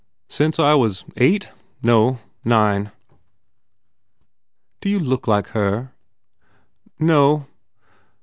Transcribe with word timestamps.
"Since 0.29 0.57
I 0.59 0.73
was 0.73 1.05
eight 1.17 1.49
no, 1.83 2.17
nine." 2.43 2.91
"Do 4.81 4.89
you 4.89 4.97
look 4.99 5.27
like 5.27 5.49
her?" 5.49 5.93
"No. 6.97 7.45